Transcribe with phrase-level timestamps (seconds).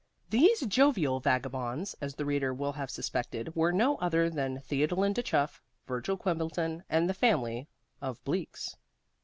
[0.31, 5.61] These jovial vagabonds, as the reader will have suspected, were no other than Theodolinda Chuff,
[5.85, 7.67] Virgil Quimbleton, and the family
[8.01, 8.77] of Bleaks.